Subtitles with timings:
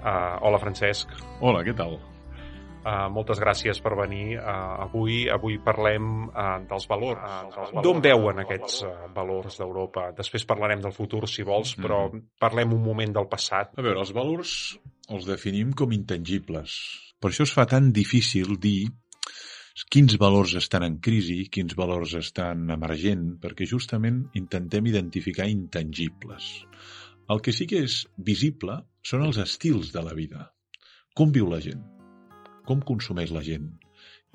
[0.00, 1.12] Uh, hola, Francesc.
[1.44, 1.98] Hola, què tal?
[2.80, 4.38] Uh, moltes gràcies per venir.
[4.40, 7.20] Uh, avui avui parlem uh, dels valors.
[7.60, 10.06] Uh, D'on veuen aquests uh, valors d'Europa?
[10.16, 12.06] Després parlarem del futur, si vols, però
[12.40, 13.76] parlem un moment del passat.
[13.76, 14.54] A veure, els valors
[15.10, 16.78] els definim com intangibles.
[17.20, 18.88] Per això es fa tan difícil dir
[19.90, 26.50] quins valors estan en crisi, quins valors estan emergent, perquè justament intentem identificar intangibles.
[27.30, 30.50] El que sí que és visible són els estils de la vida.
[31.16, 31.80] Com viu la gent?
[32.68, 33.70] Com consumeix la gent?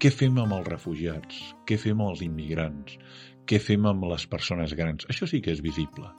[0.02, 1.38] Què fem amb els refugiats?
[1.68, 2.98] Què fem amb els immigrants?
[3.46, 5.06] Què fem amb les persones grans?
[5.12, 6.10] Això sí que és visible.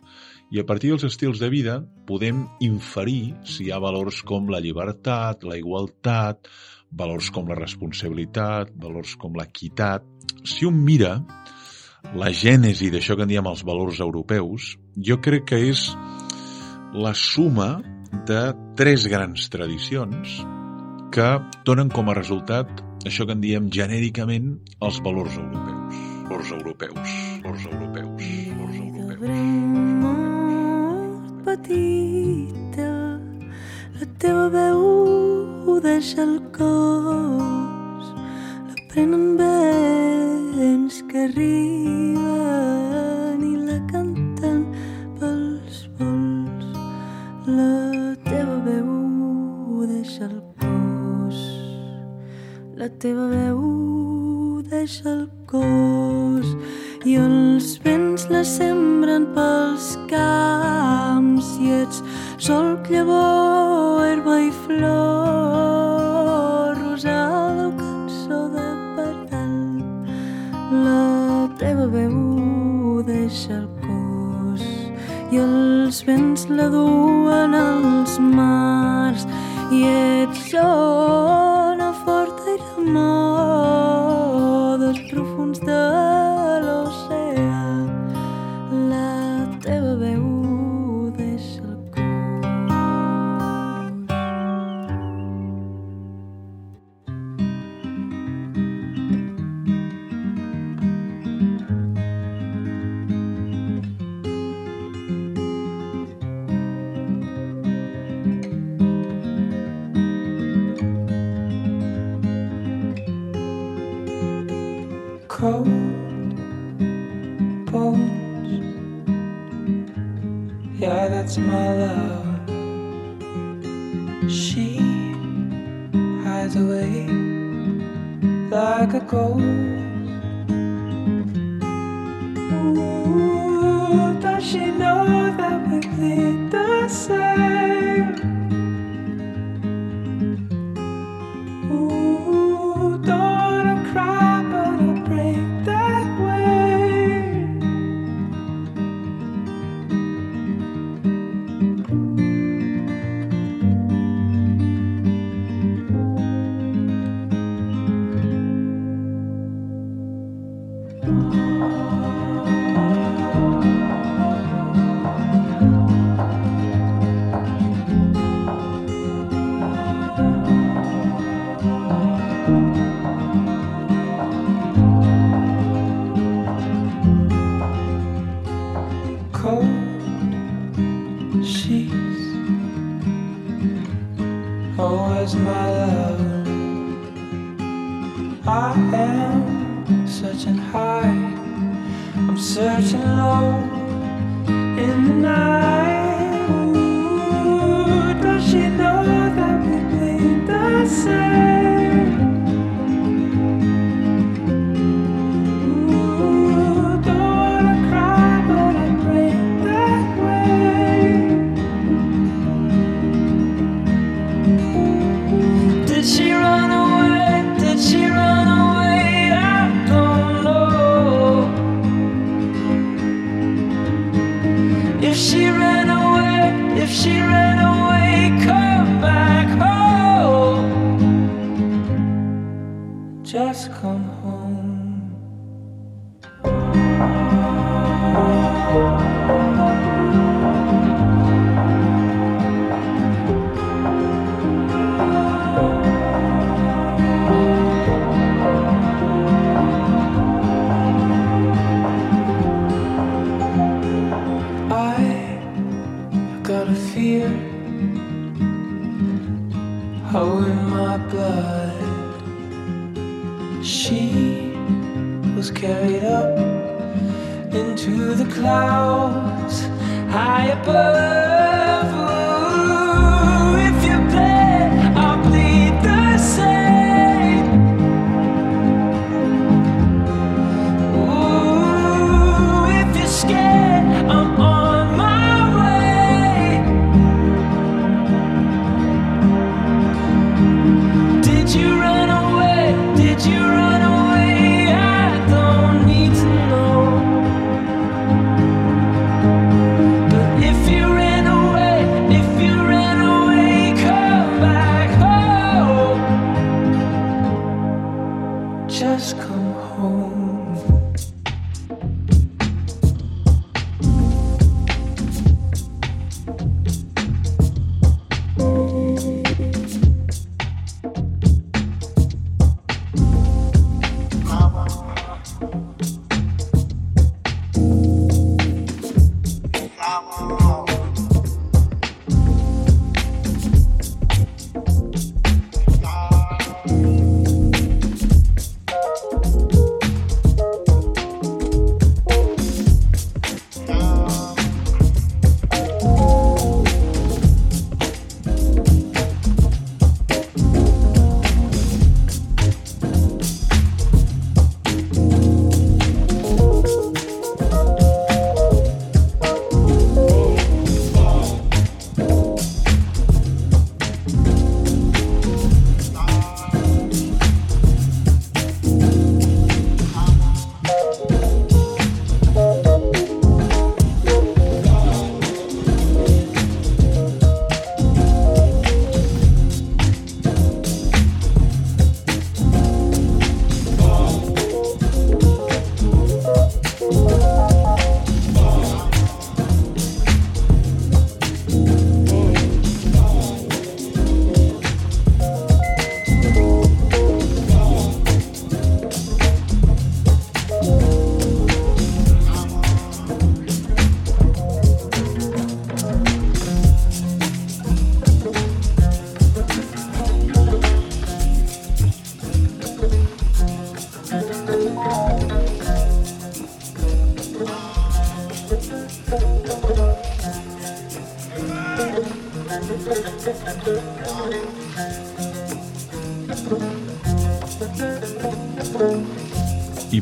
[0.54, 4.62] I a partir dels estils de vida podem inferir si hi ha valors com la
[4.62, 6.46] llibertat, la igualtat,
[6.94, 10.06] valors com la responsabilitat, valors com l'equitat.
[10.46, 11.18] Si un mira
[12.14, 15.88] la gènesi d'això que en diem els valors europeus, jo crec que és
[16.94, 17.74] la suma
[18.28, 18.42] de
[18.78, 20.40] tres grans tradicions
[21.14, 21.28] que
[21.64, 22.68] donen com a resultat
[23.06, 26.00] això que en diem genèricament els valors europeus.
[26.26, 29.20] Valors europeus, valors europeus, valors europeus.
[30.02, 32.90] molt petita,
[34.00, 38.10] la teva veu deixa el cos,
[38.68, 42.95] la prenen vents que arriben
[52.86, 56.46] la teva veu deixa el cos
[57.02, 61.98] i els vents la sembren pels camps i ets
[62.46, 64.86] sol, llavor, herba i flor,
[66.78, 69.58] rosada o cançó de pardal.
[70.86, 74.62] La teva veu deixa el cos
[75.34, 79.26] i els vents la duen als mars
[79.74, 81.55] i ets zona
[85.66, 86.15] 的。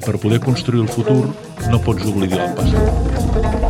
[0.05, 1.23] per poder construir el futur
[1.71, 3.64] no pots oblidar el passat.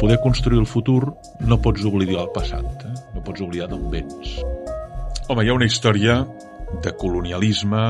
[0.00, 1.14] poder construir el futur
[1.44, 2.94] no pots oblidar el passat, eh?
[3.14, 4.38] no pots oblidar d'on vens.
[5.28, 6.22] Home, hi ha una història
[6.80, 7.82] de colonialisme,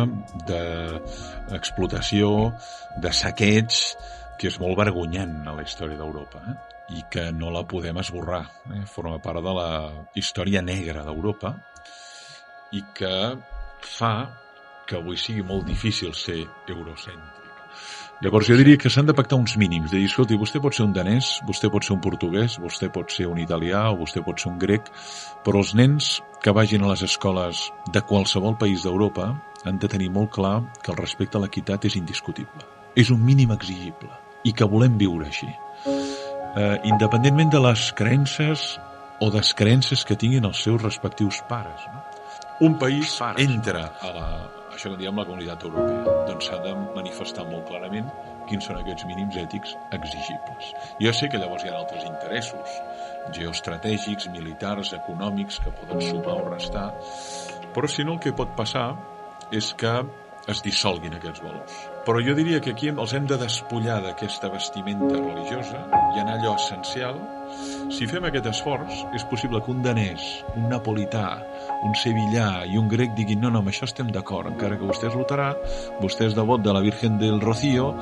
[0.48, 2.32] d'explotació,
[3.00, 3.82] de saquets,
[4.40, 6.56] que és molt vergonyant a la història d'Europa eh?
[6.98, 8.42] i que no la podem esborrar.
[8.74, 8.84] Eh?
[8.90, 9.70] Forma part de la
[10.18, 11.54] història negra d'Europa
[12.74, 13.16] i que
[13.86, 14.14] fa
[14.88, 17.39] que avui sigui molt difícil ser eurocèntric.
[18.20, 20.84] Llavors jo diria que s'han de pactar uns mínims, de dir, escolti, vostè pot ser
[20.84, 24.36] un danès, vostè pot ser un portuguès, vostè pot ser un italià o vostè pot
[24.36, 24.90] ser un grec,
[25.40, 26.10] però els nens
[26.44, 29.30] que vagin a les escoles de qualsevol país d'Europa
[29.64, 32.68] han de tenir molt clar que el respecte a l'equitat és indiscutible.
[32.92, 34.12] És un mínim exigible
[34.44, 35.48] i que volem viure així.
[35.88, 38.74] Eh, independentment de les creences
[39.24, 41.88] o descreences que tinguin els seus respectius pares.
[41.88, 42.04] No?
[42.68, 44.30] Un país entra a la,
[44.80, 48.06] això que diem la comunitat europea, doncs s'ha de manifestar molt clarament
[48.48, 50.70] quins són aquests mínims ètics exigibles.
[51.04, 52.78] Jo sé que llavors hi ha altres interessos
[53.36, 56.88] geoestratègics, militars, econòmics, que poden sumar o restar,
[57.76, 58.88] però si no el que pot passar
[59.52, 59.92] és que
[60.48, 61.76] es dissolguin aquests valors.
[62.10, 66.56] Però jo diria que aquí els hem de despullar d'aquesta vestimenta religiosa i anar allò
[66.58, 67.20] essencial.
[67.94, 70.24] Si fem aquest esforç, és possible que un danès,
[70.56, 71.28] un napolità,
[71.86, 75.06] un sevillà i un grec diguin no, no, amb això estem d'acord, encara que vostè
[75.06, 75.52] és luterà,
[76.02, 77.92] vostè és devot de la Virgen del Rocío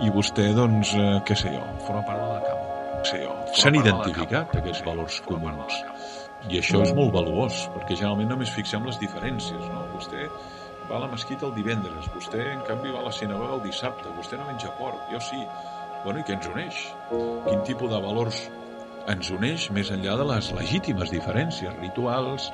[0.00, 3.02] i vostè, doncs, eh, què sé jo, forma part de la cama.
[3.10, 3.34] Sé jo.
[3.52, 5.82] S'han identificat aquests valors comuns.
[6.48, 9.84] I això és molt valuós, perquè generalment només fixem les diferències, no?
[9.92, 10.24] Vostè
[10.88, 14.08] va a la mesquita el divendres, vostè, en canvi, va a la sinagoga el dissabte,
[14.16, 15.40] vostè no menja porc, jo sí.
[16.04, 16.80] Bueno, i què ens uneix?
[17.10, 18.46] Quin tipus de valors
[19.08, 22.50] ens uneix més enllà de les legítimes diferències rituals,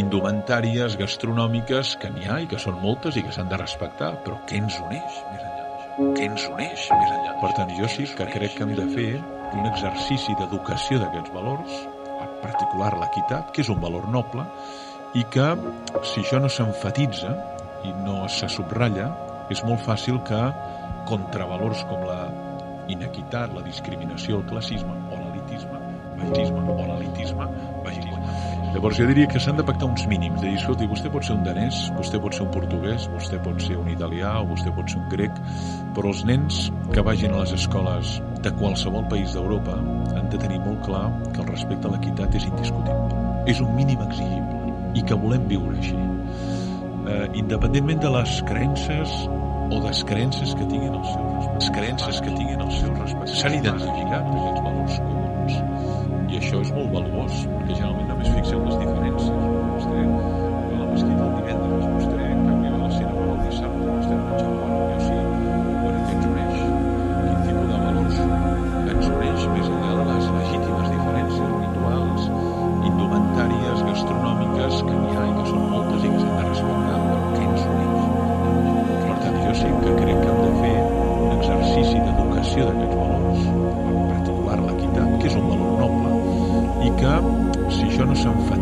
[0.00, 4.40] indumentàries, gastronòmiques, que n'hi ha i que són moltes i que s'han de respectar, però
[4.48, 6.10] què ens uneix més enllà d'això?
[6.16, 7.36] Què ens uneix més enllà?
[7.44, 9.10] Per tant, jo sí que crec que hem de fer
[9.50, 11.80] un exercici d'educació d'aquests valors,
[12.20, 14.46] en particular l'equitat, que és un valor noble,
[15.18, 15.52] i que,
[16.06, 17.34] si això no s'enfatitza
[17.84, 19.08] i no se subratlla,
[19.50, 20.40] és molt fàcil que
[21.08, 22.22] contravalors com la
[22.90, 25.78] inequitat, la discriminació, el classisme o l'elitisme,
[26.20, 27.46] vaginisme o l'elitisme,
[27.84, 28.20] vaginisme.
[28.70, 31.34] Llavors jo diria que s'han de pactar uns mínims, de dir, escolti, vostè pot ser
[31.34, 34.86] un danès, vostè pot ser un portuguès, vostè pot ser un italià o vostè pot
[34.92, 35.40] ser un grec,
[35.96, 36.60] però els nens
[36.94, 39.74] que vagin a les escoles de qualsevol país d'Europa
[40.14, 43.26] han de tenir molt clar que el respecte a l'equitat és indiscutible.
[43.50, 45.98] És un mínim exigible i que volem viure així.
[47.10, 49.14] Eh, independentment de les creences
[49.70, 51.70] o descreences que tinguin els seus respectes.
[51.76, 53.40] creences que tinguin els seus respectes.
[53.40, 55.52] S'han identificat aquests valors comuns
[56.30, 59.19] i això és molt valuós, perquè generalment només fixeu les diferències.
[88.20, 88.59] Si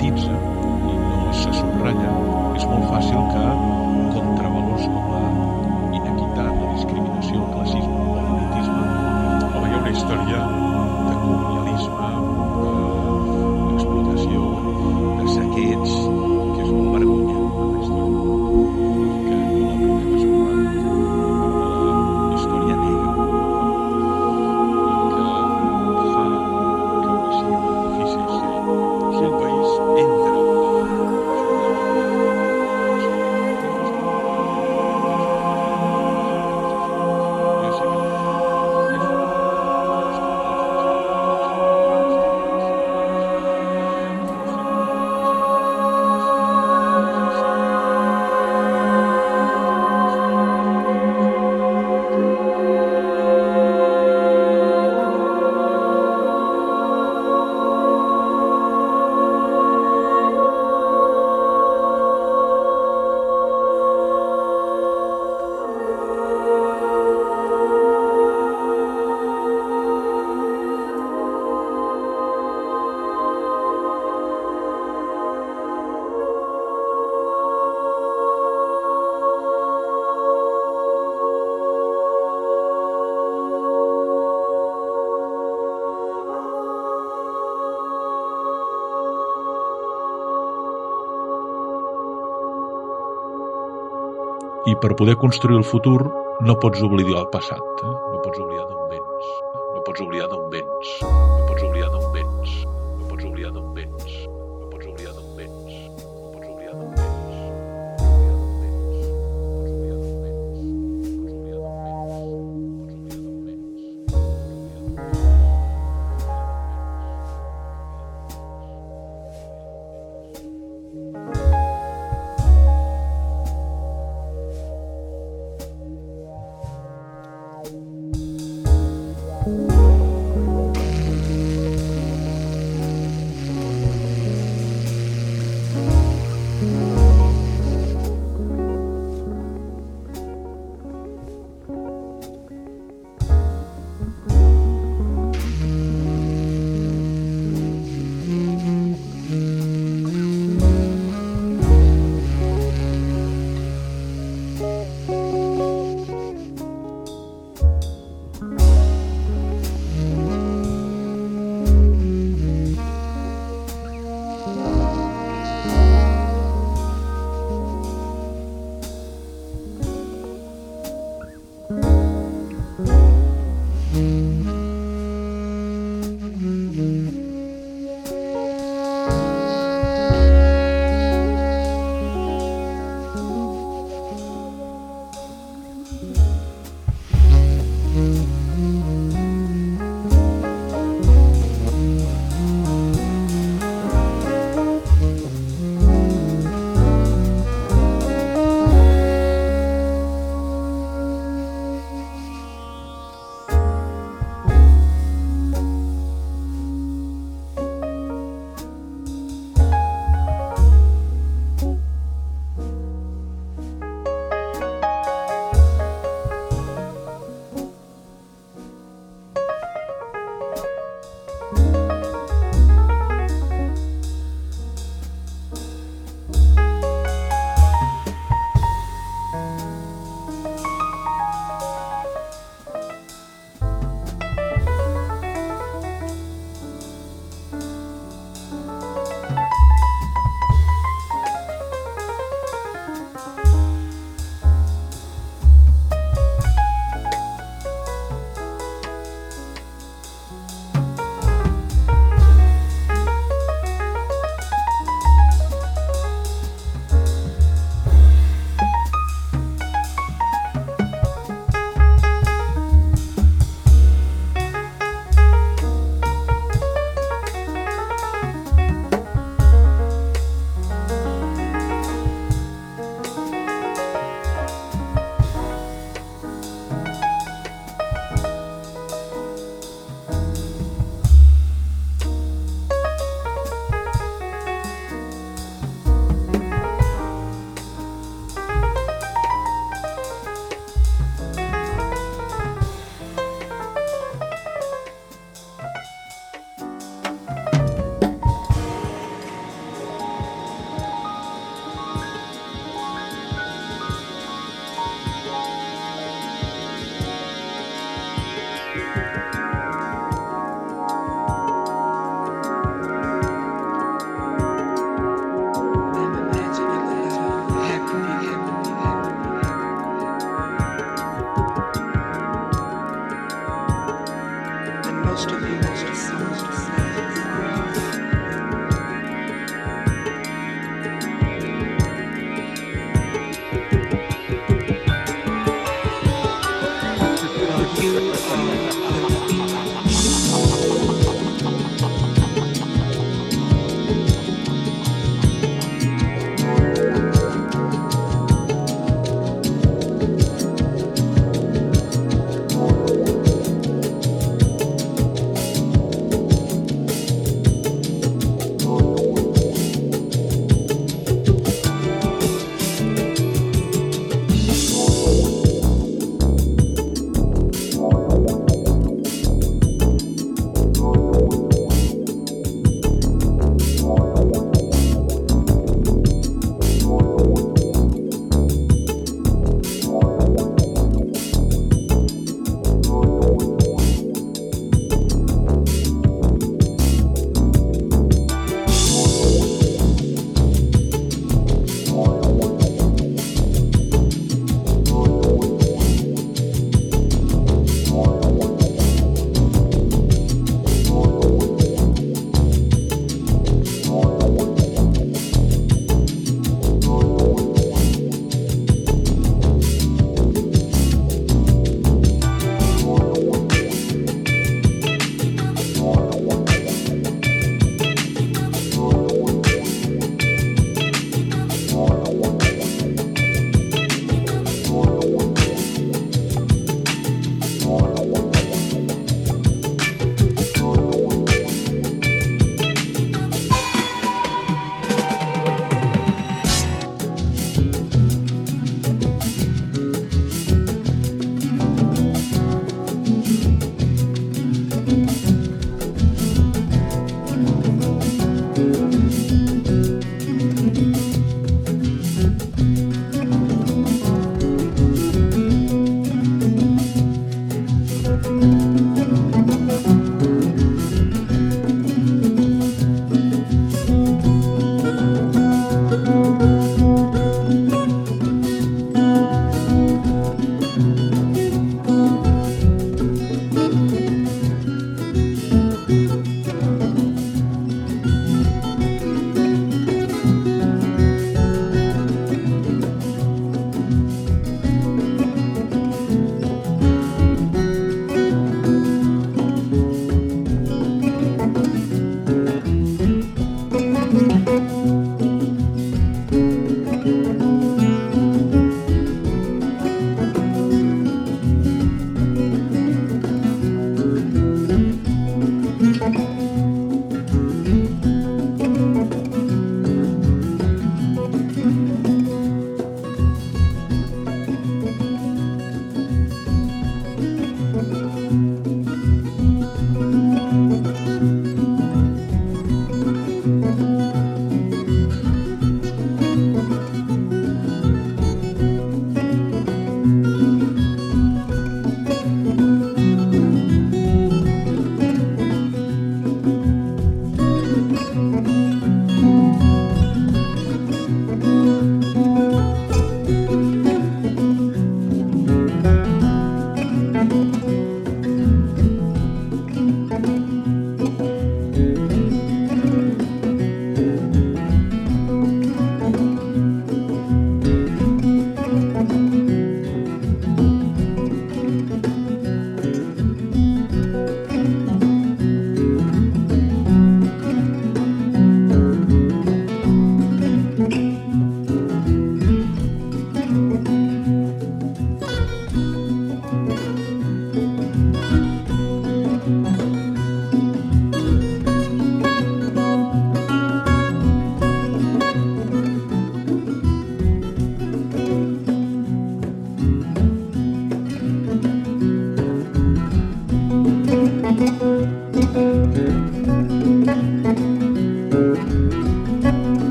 [94.83, 95.99] per poder construir el futur
[96.47, 97.95] no pots oblidar el passat, eh?
[98.13, 99.31] no pots oblidar d'on vens,
[99.75, 101.48] no pots oblidar d'on vens, no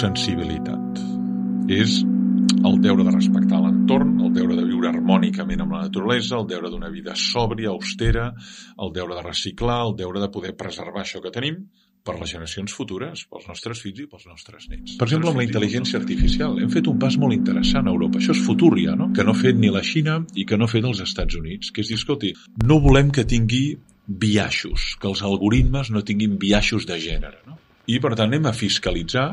[0.00, 1.00] ecosensibilitat.
[1.68, 2.00] És
[2.64, 6.70] el deure de respectar l'entorn, el deure de viure harmònicament amb la naturalesa, el deure
[6.72, 8.30] d'una vida sòbria, austera,
[8.80, 11.66] el deure de reciclar, el deure de poder preservar això que tenim
[12.00, 14.96] per les generacions futures, pels nostres fills i pels nostres nets.
[14.96, 18.22] Per exemple, amb la intel·ligència artificial, hem fet un pas molt interessant a Europa.
[18.22, 19.10] Això és futur ja, no?
[19.12, 21.74] Que no ha fet ni la Xina i que no ha fet els Estats Units.
[21.76, 22.32] Que és dir, escolti,
[22.64, 23.76] no volem que tingui
[24.08, 27.60] biaixos, que els algoritmes no tinguin biaixos de gènere, no?
[27.90, 29.28] I, per tant, anem a fiscalitzar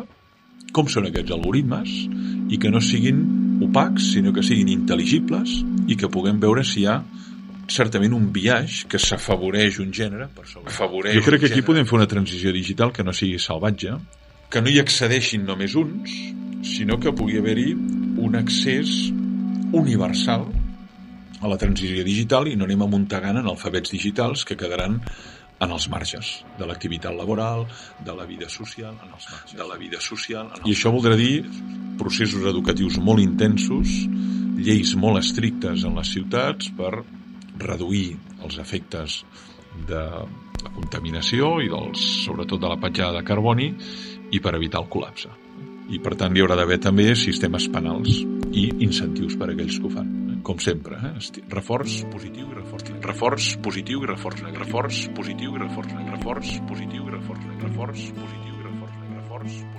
[0.73, 1.93] com són aquests algoritmes
[2.53, 3.21] i que no siguin
[3.65, 6.99] opacs, sinó que siguin intel·ligibles i que puguem veure si hi ha
[7.71, 10.71] certament un biaix que s'afavoreix un gènere per sobre.
[10.71, 13.97] Afavoreix jo crec que aquí podem fer una transició digital que no sigui salvatge,
[14.49, 16.13] que no hi accedeixin només uns,
[16.67, 18.93] sinó que pugui haver-hi un accés
[19.75, 20.47] universal
[21.41, 25.01] a la transició digital i no anem amuntegant en alfabets digitals que quedaran
[25.59, 27.65] en els marges de l'activitat laboral,
[28.05, 30.51] de la vida social, en els marges de la vida social.
[30.65, 31.41] I això voldrà dir
[31.97, 33.93] processos educatius molt intensos,
[34.57, 36.93] lleis molt estrictes en les ciutats per
[37.57, 39.23] reduir els efectes
[39.89, 40.03] de
[40.63, 43.71] la contaminació i dels, sobretot de la petjada de carboni
[44.33, 45.33] i per evitar el col·lapse.
[45.89, 49.87] I per tant hi haurà d'haver també sistemes penals i incentius per a aquells que
[49.87, 51.13] ho fan com sempre, eh?
[51.51, 57.17] reforç positiu i reforç reforç positiu i reforç reforç positiu i reforç reforç positiu i
[57.17, 59.76] reforç reforç positiu i reforç reforç positiu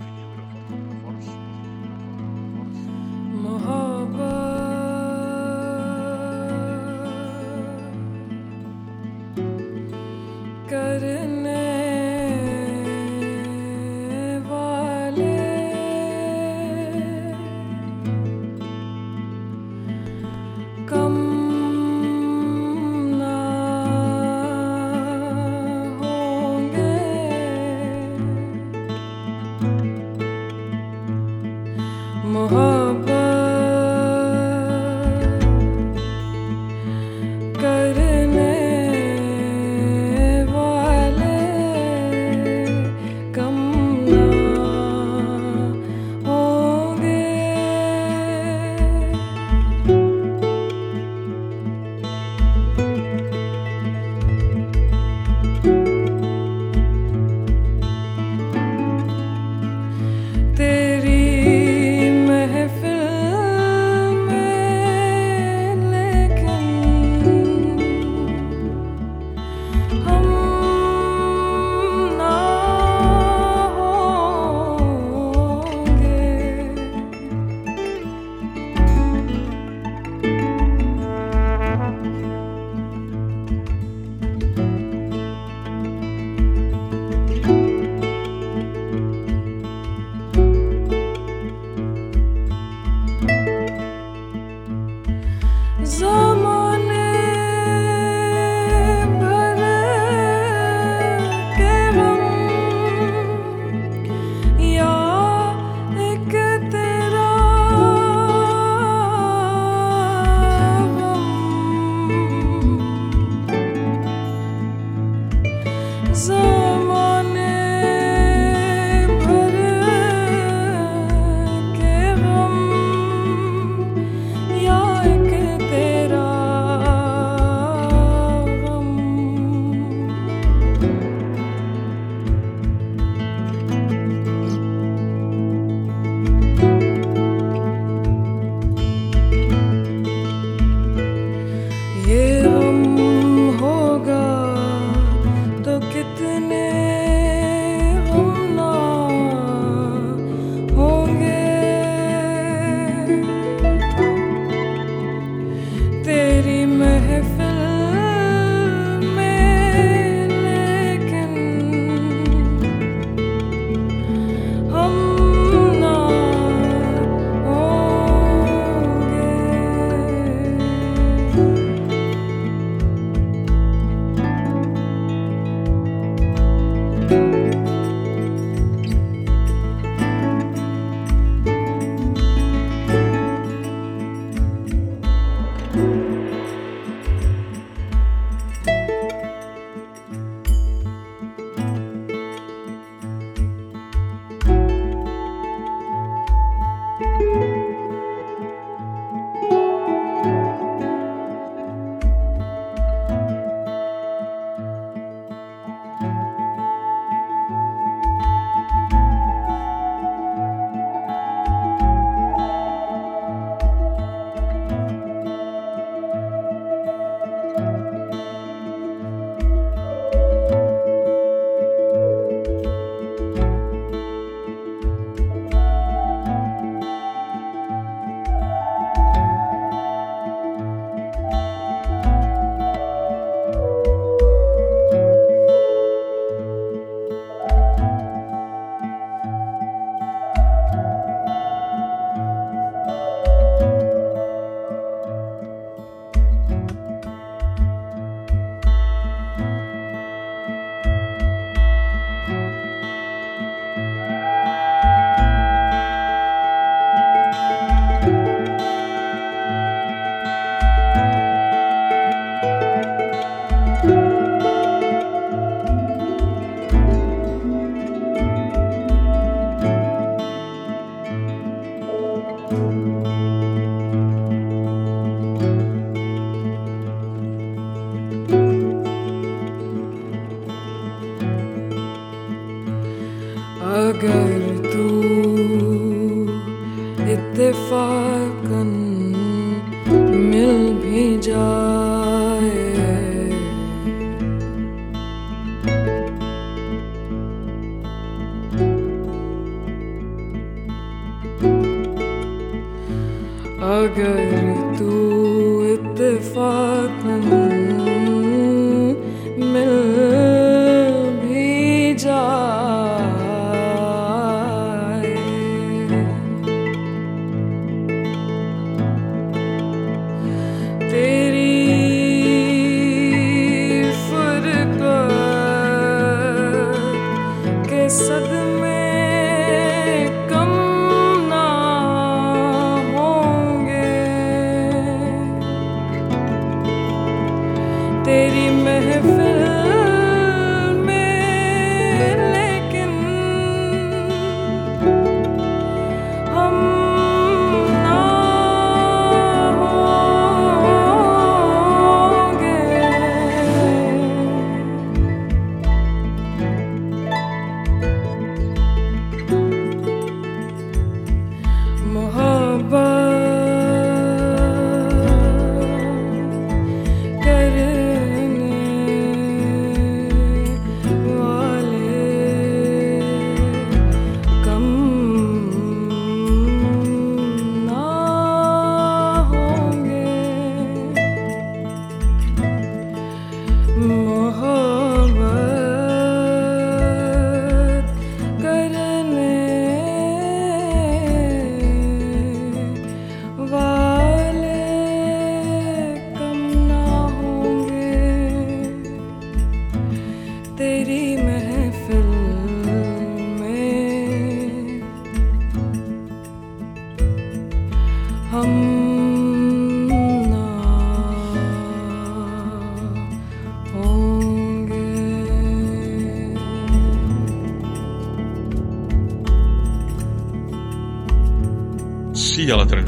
[116.18, 116.57] so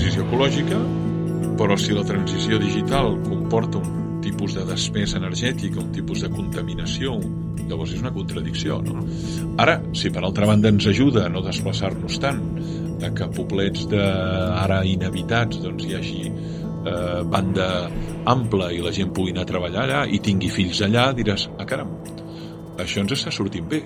[0.00, 0.76] transició ecològica,
[1.60, 7.18] però si la transició digital comporta un tipus de despesa energètica, un tipus de contaminació,
[7.68, 9.04] llavors és una contradicció, no?
[9.60, 12.40] Ara, si per altra banda ens ajuda a no desplaçar-nos tant,
[13.04, 17.68] a que poblets de ara inhabitats doncs hi hagi eh, banda
[18.24, 21.68] ampla i la gent pugui anar a treballar allà i tingui fills allà, diràs, ah
[21.68, 21.92] caram,
[22.80, 23.84] això ens està sortint bé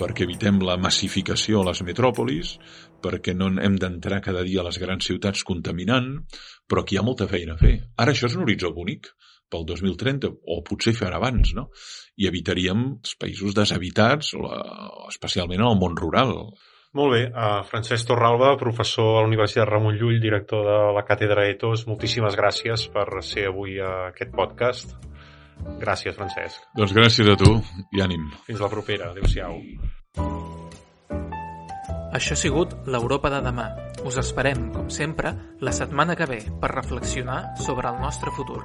[0.00, 2.54] perquè evitem la massificació a les metròpolis,
[3.04, 6.14] perquè no hem d'entrar cada dia a les grans ciutats contaminant,
[6.68, 7.76] però aquí hi ha molta feina a fer.
[8.00, 9.12] Ara això és un horitzó bonic
[9.50, 11.68] pel 2030, o potser fer abans, no?
[12.16, 14.34] I evitaríem els països deshabitats,
[15.10, 16.36] especialment en el món rural.
[16.98, 21.44] Molt bé, uh, Francesc Torralba, professor a la Universitat Ramon Llull, director de la Càtedra
[21.50, 24.96] Etos, moltíssimes gràcies per ser avui a aquest podcast.
[25.80, 26.68] Gràcies, Francesc.
[26.76, 27.56] Doncs gràcies a tu
[27.96, 28.28] i ànim.
[28.46, 29.10] Fins la propera.
[29.14, 29.58] Adéu-siau.
[32.10, 33.68] Això ha sigut l'Europa de demà.
[34.08, 38.64] Us esperem, com sempre, la setmana que ve per reflexionar sobre el nostre futur.